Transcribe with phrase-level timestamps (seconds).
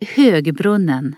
[0.00, 1.16] Högbrunnen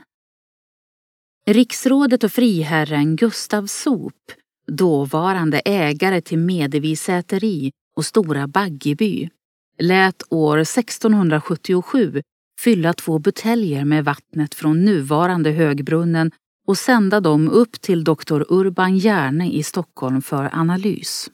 [1.47, 4.33] Riksrådet och friherren Gustav Sop,
[4.67, 9.31] dåvarande ägare till Medevis säteri och Stora Baggeby,
[9.79, 12.23] lät år 1677
[12.61, 16.31] fylla två buteljer med vattnet från nuvarande Högbrunnen
[16.67, 21.31] och sända dem upp till doktor Urban Järne i Stockholm för analys.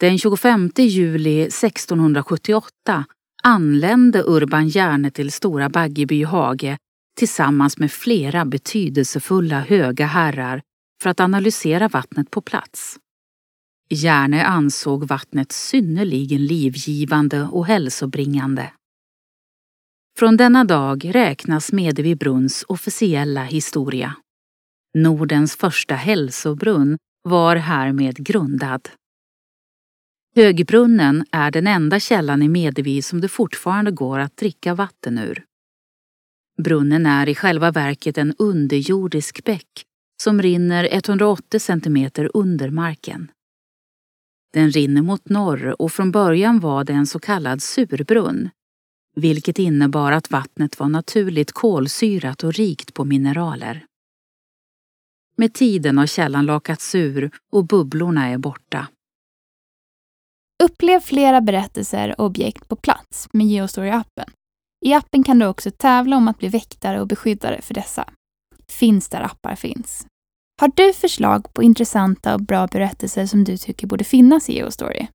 [0.00, 3.04] Den 25 juli 1678
[3.44, 6.78] anlände Urban Järne till Stora Baggeby hage
[7.18, 10.62] tillsammans med flera betydelsefulla höga herrar
[11.02, 12.96] för att analysera vattnet på plats.
[13.88, 18.72] Järne ansåg vattnet synnerligen livgivande och hälsobringande.
[20.18, 24.16] Från denna dag räknas Medevi brunns officiella historia.
[24.98, 28.88] Nordens första hälsobrunn var härmed grundad.
[30.36, 35.44] Högbrunnen är den enda källan i Medevi som det fortfarande går att dricka vatten ur.
[36.62, 39.84] Brunnen är i själva verket en underjordisk bäck
[40.22, 43.30] som rinner 180 centimeter under marken.
[44.52, 48.50] Den rinner mot norr och från början var det en så kallad surbrunn,
[49.16, 53.86] vilket innebar att vattnet var naturligt kolsyrat och rikt på mineraler.
[55.36, 58.88] Med tiden har källan lakats ur och bubblorna är borta.
[60.62, 64.30] Upplev flera berättelser och objekt på plats med Geostory-appen.
[64.86, 68.04] I appen kan du också tävla om att bli väktare och beskyddare för dessa.
[68.68, 70.06] Finns där appar finns.
[70.60, 75.06] Har du förslag på intressanta och bra berättelser som du tycker borde finnas i Geostory?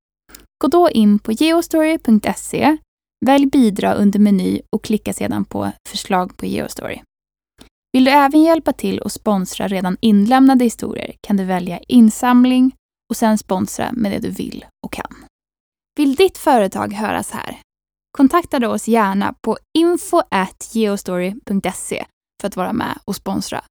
[0.63, 2.77] Gå då in på geostory.se,
[3.25, 7.01] välj bidra under meny och klicka sedan på förslag på Geostory.
[7.93, 12.71] Vill du även hjälpa till och sponsra redan inlämnade historier kan du välja insamling
[13.09, 15.18] och sen sponsra med det du vill och kan.
[16.00, 17.59] Vill ditt företag höras här?
[18.17, 22.05] Kontakta då oss gärna på info.geostory.se
[22.42, 23.64] för att vara med och sponsra